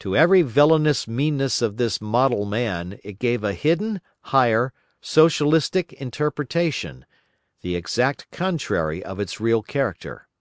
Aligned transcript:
To 0.00 0.16
every 0.16 0.42
villainous 0.42 1.06
meanness 1.06 1.62
of 1.62 1.76
this 1.76 2.00
model 2.00 2.44
man 2.44 2.98
it 3.04 3.20
gave 3.20 3.44
a 3.44 3.52
hidden, 3.54 4.00
higher, 4.22 4.72
Socialistic 5.00 5.92
interpretation, 5.92 7.06
the 7.60 7.76
exact 7.76 8.28
contrary 8.32 9.04
of 9.04 9.20
its 9.20 9.40
real 9.40 9.62
character. 9.62 10.26